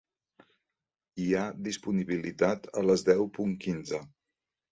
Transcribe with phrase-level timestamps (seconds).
[1.23, 4.01] Hi ha disponibilitat a les deu punt quinze.